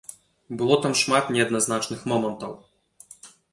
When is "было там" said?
0.61-0.93